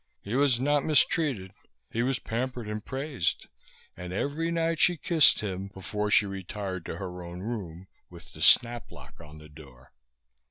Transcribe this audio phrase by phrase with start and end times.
[0.23, 1.51] He was not mistreated.
[1.91, 3.45] He was pampered and praised,
[3.95, 8.41] and every night she kissed him before she retired to her own room with the
[8.41, 9.91] snap lock on the door.